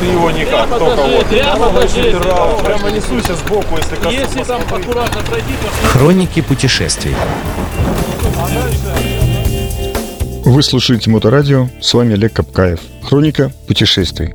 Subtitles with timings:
[0.00, 1.26] Ты его никак, Прямо только вот.
[1.26, 4.14] прямо даже, Прямо, прямо несуйся сбоку, если коснусь.
[4.14, 7.14] Если там аккуратно пройти, то Хроники путешествий.
[10.44, 12.80] Вы слушаете Моторадио, с вами Олег Капкаев.
[13.02, 14.34] Хроника путешествий.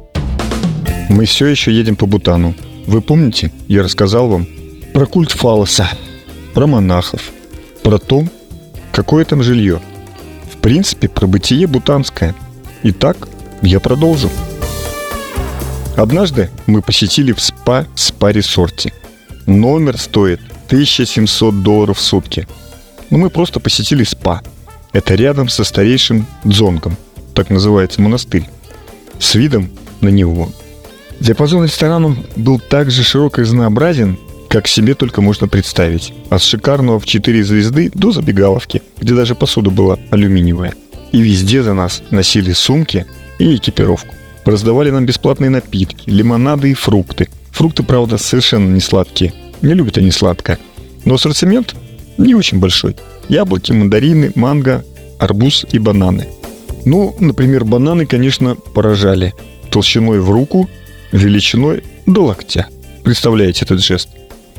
[1.09, 2.54] Мы все еще едем по Бутану.
[2.86, 4.48] Вы помните, я рассказал вам
[4.93, 5.88] про культ фалоса,
[6.54, 7.21] про монахов,
[7.84, 8.25] про то,
[8.91, 9.80] какое там жилье.
[10.52, 12.36] В принципе, про бытие бутанское.
[12.84, 13.28] Итак,
[13.62, 14.30] я продолжу.
[16.02, 18.92] Однажды мы посетили в спа спа-ресорте.
[19.46, 22.48] Номер стоит 1700 долларов в сутки.
[23.12, 24.42] Но мы просто посетили спа.
[24.94, 26.98] Это рядом со старейшим дзонгом,
[27.36, 28.50] так называется монастырь,
[29.20, 29.70] с видом
[30.02, 30.52] на него.
[31.20, 34.18] Диапазон ресторанов был так же широк и разнообразен,
[34.50, 36.16] как себе только можно представить.
[36.31, 40.73] От шикарного в 4 звезды до забегаловки, где даже посуда была алюминиевая.
[41.12, 43.06] И везде за нас носили сумки
[43.38, 44.16] и экипировку.
[44.45, 47.30] Раздавали нам бесплатные напитки, лимонады и фрукты.
[47.52, 49.34] Фрукты, правда, совершенно не сладкие.
[49.61, 50.58] Не любят они сладкое.
[51.06, 51.75] Но ассортимент
[52.17, 52.95] не очень большой.
[53.30, 54.84] Яблоки, мандарины, манго,
[55.19, 56.28] арбуз и бананы.
[56.86, 59.34] Ну, например, бананы, конечно, поражали.
[59.69, 60.69] Толщиной в руку,
[61.12, 62.67] величиной до локтя.
[63.03, 64.09] Представляете этот жест?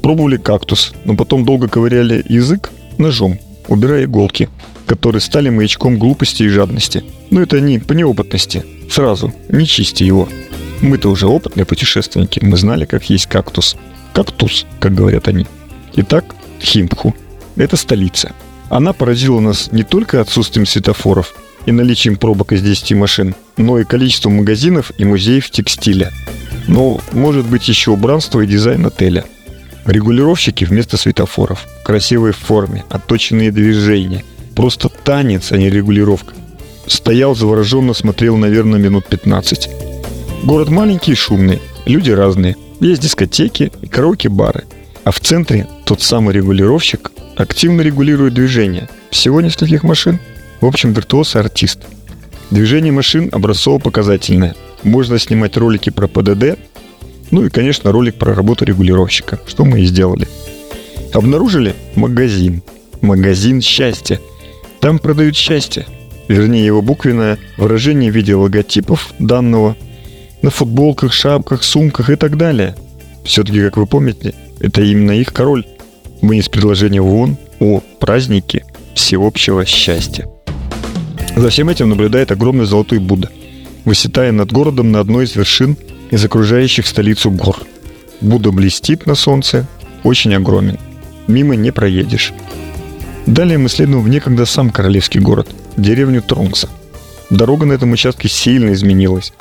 [0.00, 3.38] Пробовали кактус, но потом долго ковыряли язык ножом,
[3.68, 4.48] убирая иголки,
[4.92, 7.02] которые стали маячком глупости и жадности.
[7.30, 8.62] Но это не по неопытности.
[8.90, 10.28] Сразу, не чисти его.
[10.82, 13.76] Мы-то уже опытные путешественники, мы знали, как есть кактус.
[14.12, 15.46] Кактус, как говорят они.
[15.96, 17.16] Итак, Химпху.
[17.56, 18.32] Это столица.
[18.68, 23.84] Она поразила нас не только отсутствием светофоров и наличием пробок из 10 машин, но и
[23.84, 26.12] количеством магазинов и музеев текстиля.
[26.68, 29.24] Но, может быть, еще убранство и дизайн отеля.
[29.86, 34.22] Регулировщики вместо светофоров, красивой форме, отточенные движения.
[34.54, 36.34] Просто танец, а не регулировка.
[36.86, 39.70] Стоял, завороженно смотрел, наверное, минут 15.
[40.44, 42.56] Город маленький и шумный, люди разные.
[42.80, 44.64] Есть дискотеки и караоке-бары.
[45.04, 48.88] А в центре тот самый регулировщик активно регулирует движение.
[49.10, 50.18] Всего нескольких машин.
[50.60, 51.80] В общем, виртуоз и артист.
[52.50, 54.54] Движение машин образцово-показательное.
[54.82, 56.58] Можно снимать ролики про ПДД,
[57.32, 60.28] ну и, конечно, ролик про работу регулировщика, что мы и сделали.
[61.14, 62.62] Обнаружили магазин.
[63.00, 64.20] Магазин счастья.
[64.82, 65.86] Там продают счастье.
[66.26, 69.76] Вернее, его буквенное выражение в виде логотипов данного
[70.42, 72.74] на футболках, шапках, сумках и так далее.
[73.24, 75.64] Все-таки, как вы помните, это именно их король.
[76.20, 80.28] Вынес предложение в ООН о празднике всеобщего счастья.
[81.36, 83.30] За всем этим наблюдает огромный золотой Будда,
[83.84, 85.76] высетая над городом на одной из вершин
[86.10, 87.56] из окружающих столицу гор.
[88.20, 89.68] Будда блестит на солнце,
[90.02, 90.76] очень огромен.
[91.28, 92.32] Мимо не проедешь.
[93.26, 96.68] Далее мы следуем в некогда сам королевский город, деревню Тронкса.
[97.30, 99.32] Дорога на этом участке сильно изменилась.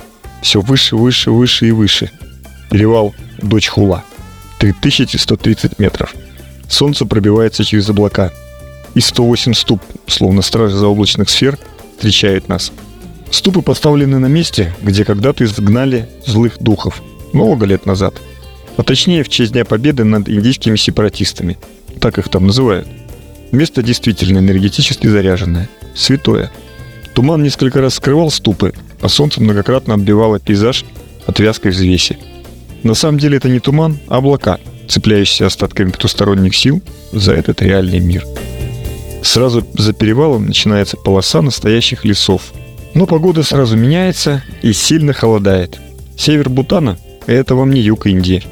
[0.41, 2.11] Все выше, выше, выше и выше.
[2.69, 4.03] Перевал Дочь Хула.
[4.59, 6.15] 3130 метров.
[6.69, 8.31] Солнце пробивается через облака.
[8.93, 11.57] И 108 ступ, словно стражи заоблачных сфер,
[11.95, 12.71] встречают нас.
[13.31, 17.01] Ступы поставлены на месте, где когда-то изгнали злых духов.
[17.33, 18.13] Много лет назад.
[18.77, 21.57] А точнее, в честь Дня Победы над индийскими сепаратистами.
[21.99, 22.87] Так их там называют.
[23.51, 25.69] Место действительно энергетически заряженное.
[25.95, 26.51] Святое.
[27.13, 30.85] Туман несколько раз скрывал ступы, а солнце многократно отбивало пейзаж
[31.25, 32.17] от вязкой взвеси.
[32.83, 37.99] На самом деле это не туман, а облака, цепляющиеся остатками потусторонних сил за этот реальный
[37.99, 38.25] мир.
[39.21, 42.53] Сразу за перевалом начинается полоса настоящих лесов.
[42.93, 45.79] Но погода сразу меняется и сильно холодает.
[46.17, 46.97] Север Бутана–
[47.27, 48.43] это вам не юг Индии.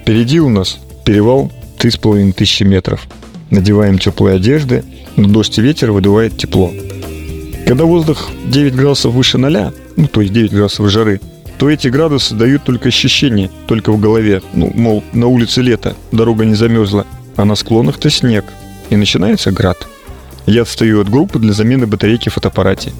[0.00, 3.06] Впереди у нас перевал 3500 метров.
[3.50, 4.84] Надеваем теплые одежды,
[5.16, 6.72] но дождь и ветер выдувает тепло.
[7.66, 11.20] Когда воздух 9 градусов выше ноля, ну то есть 9 градусов жары,
[11.58, 14.42] то эти градусы дают только ощущение, только в голове.
[14.54, 17.04] Ну, мол, на улице лето, дорога не замерзла,
[17.36, 18.44] а на склонах-то снег.
[18.90, 19.86] И начинается град.
[20.46, 22.92] Я отстаю от группы для замены батарейки в фотоаппарате.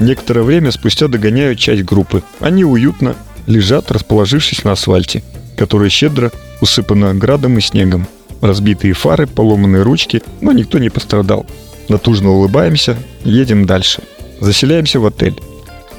[0.00, 2.22] Некоторое время спустя догоняю часть группы.
[2.40, 3.14] Они уютно
[3.46, 5.22] лежат, расположившись на асфальте,
[5.56, 8.06] который щедро усыпано градом и снегом.
[8.40, 11.46] Разбитые фары, поломанные ручки, но никто не пострадал.
[11.88, 14.02] Натужно улыбаемся, едем дальше.
[14.40, 15.40] Заселяемся в отель.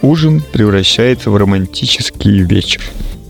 [0.01, 2.81] Ужин превращается в романтический вечер.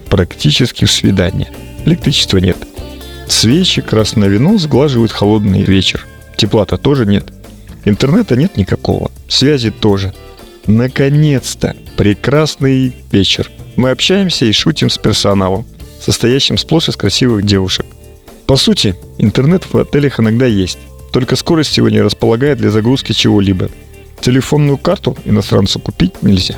[0.10, 1.50] Практически в свидание.
[1.86, 2.58] Электричества нет.
[3.28, 6.08] Свечи, красное вино сглаживают холодный вечер.
[6.38, 7.26] Тепла-то тоже нет.
[7.84, 9.12] Интернета нет никакого.
[9.28, 10.14] Связи тоже.
[10.68, 11.76] Наконец-то!
[11.98, 13.50] Прекрасный вечер.
[13.76, 15.66] Мы общаемся и шутим с персоналом,
[16.00, 17.86] состоящим сплошь из красивых девушек.
[18.52, 20.78] По сути, интернет в отелях иногда есть,
[21.14, 23.70] только скорость его не располагает для загрузки чего-либо.
[24.20, 26.56] Телефонную карту иностранцу купить нельзя.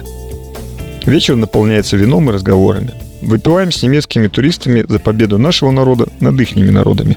[1.05, 2.95] Вечер наполняется вином и разговорами.
[3.21, 7.15] Выпиваем с немецкими туристами за победу нашего народа над их народами.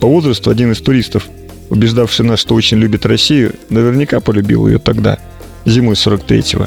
[0.00, 1.28] По возрасту один из туристов,
[1.70, 5.20] убеждавший нас, что очень любит Россию, наверняка полюбил ее тогда,
[5.64, 6.66] зимой 43-го.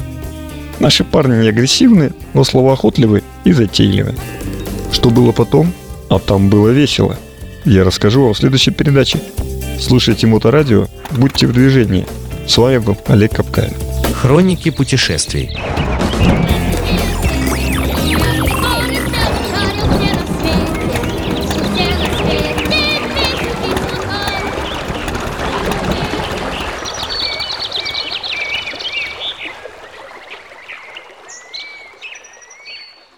[0.80, 4.14] Наши парни не агрессивны, но словоохотливы и затейливы.
[4.90, 5.74] Что было потом?
[6.08, 7.18] А там было весело.
[7.66, 9.18] Я расскажу вам в следующей передаче.
[9.80, 12.06] Слушайте Моторадио, будьте в движении.
[12.46, 13.74] С вами был Олег Капкаев.
[14.14, 15.50] Хроники путешествий.